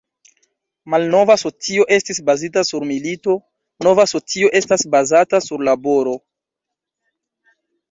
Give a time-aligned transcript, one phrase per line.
[0.93, 3.37] Malnova socio estis bazita sur milito,
[3.89, 6.19] nova socio estas bazata sur laboro.